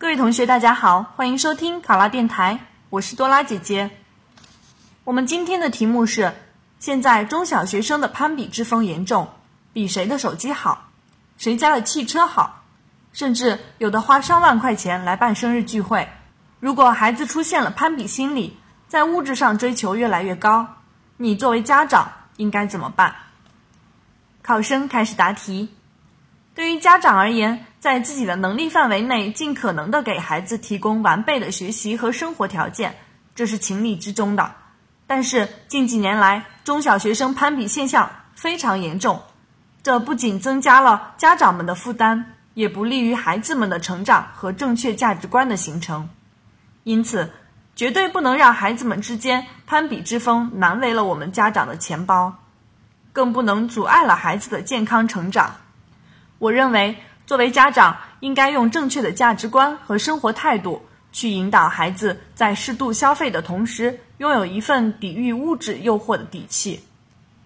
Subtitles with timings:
[0.00, 2.58] 各位同学，大家好，欢迎收听考拉电台，
[2.88, 3.90] 我是多拉姐姐。
[5.04, 6.32] 我们今天的题目是：
[6.78, 9.28] 现在中小学生的攀比之风严重，
[9.74, 10.88] 比谁的手机好，
[11.36, 12.62] 谁家的汽车好，
[13.12, 16.08] 甚至有的花上万块钱来办生日聚会。
[16.60, 18.56] 如果孩子出现了攀比心理，
[18.88, 20.66] 在物质上追求越来越高，
[21.18, 23.14] 你作为家长应该怎么办？
[24.40, 25.68] 考生开始答题。
[26.60, 32.94] 对于家长而言，在自己的能力范围内，尽可能的给孩子提供完备的学习和生活条件，
[33.34, 34.52] 这是情理之中的。
[35.06, 39.22] 但是近几年来，中小学生攀比现象非常严重，
[39.82, 46.06] 这不仅增加了家长们的负担，也不利于孩子们的成长和正确价值观的形成。
[46.84, 47.32] 因此，
[47.74, 52.34] 绝对不能让孩子们之间攀比之风难为了我们家长的钱包，
[53.14, 55.56] 更不能阻碍了孩子的健康成长。
[56.40, 60.80] 我认为，作为家长，应该用正确的价值观和生活态度
[61.12, 66.82] 去引导孩子，在适度消费的同时，拥有一份抵御物质诱惑的底气，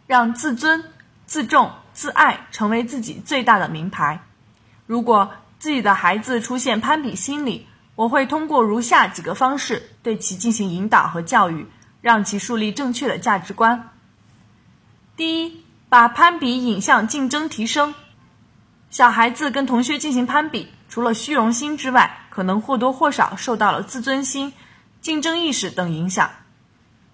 [0.06, 0.84] 让自尊、
[1.26, 4.20] 自重、自爱成为自己最大的名牌。
[4.86, 11.66] 如果自己的孩子出现攀比心理，我会通过如下几个方式对其进行引导和教育，
[12.00, 13.90] 让其树立正确的价值观。
[15.16, 17.92] 第一，把攀比引向竞争提升。
[18.94, 24.52] 小孩子跟同学进行攀比，除了虚荣心之外，可能或多或少受到了自尊心、
[25.00, 26.30] 竞争意识等影响。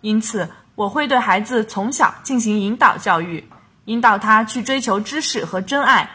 [0.02, 3.48] 因此，我会对孩子从小进行引导教育，
[3.86, 6.10] 引导他去追求知识和真爱，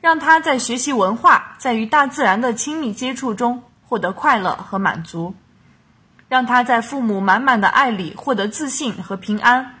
[0.00, 5.34] 让他在学习文化、在与大自然的亲密接触中获得快乐和满足，
[6.30, 9.74] 让他在父母满满的爱里获得自信和平安，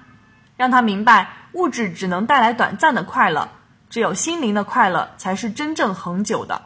[0.58, 3.48] 让他明白物质只能带来短暂的快乐。
[3.94, 6.62] 只有心灵的快乐才是真正恒久的。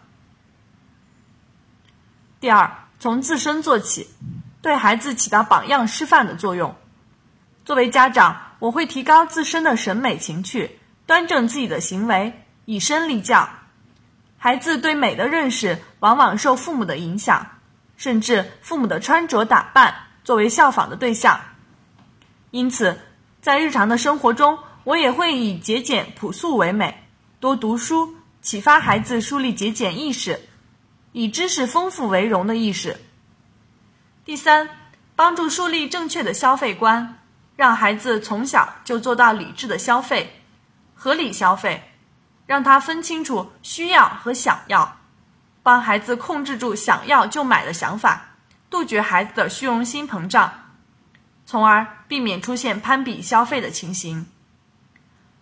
[2.41, 4.09] 第二，从自身做起，
[4.63, 6.75] 对孩子起到榜样示范的作用。
[7.67, 12.33] 作为家长，我会提高自身的审美情趣，端正自己的行为，
[12.65, 13.47] 以身立教。
[14.39, 17.47] 孩子对美的认识往往受父母的影响，
[17.99, 19.95] 甚至父母的穿着打扮
[20.25, 21.39] 作为效仿的对象。
[22.53, 22.99] 因此，
[23.43, 27.05] 在日常的生活中，我也会以节俭朴素为美。
[27.41, 30.41] 多读书，启发孩子树立节俭意识，
[31.13, 32.97] 以知识丰富为荣的意识。
[34.25, 34.69] 第三，
[35.15, 37.21] 帮助树立正确的消费观，
[37.55, 40.43] 让孩子从小就做到理智的消费，
[40.97, 41.93] 合理消费，
[42.45, 44.97] 让他分清楚需要和想要，
[45.63, 48.31] 帮孩子控制住想要就买的想法，
[48.69, 50.53] 杜绝孩子的虚荣心膨胀，
[51.47, 54.27] 从而避免出现攀比消费的情形。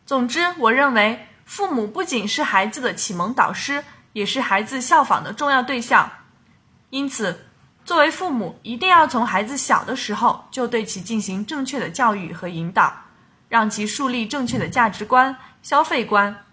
[0.05, 1.27] 总之，我认为。
[1.47, 6.11] 父母不仅是孩子的启蒙导师，也是孩子效仿的重要对象。
[6.91, 7.47] 因此，
[7.85, 12.93] 作为父母，一定要从孩子小的时候就对其进行正确的教育和引导，
[13.49, 16.45] 让其树立正确的价值观、消费观，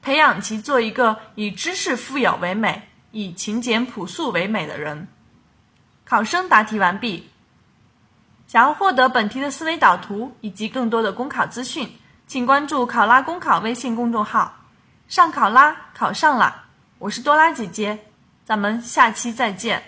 [0.00, 5.08] 培养其做一个以知识富有为美、以勤俭朴素为美的人。
[6.04, 7.28] 考生答题完毕。
[8.46, 11.88] 想要获得本题的思维导图以及更多的公考资讯。
[12.30, 14.54] 请关注“考拉公考”微信公众号，
[15.08, 16.66] 上考拉考上了，
[17.00, 18.06] 我是多拉姐姐，
[18.44, 19.82] 咱们下期再见。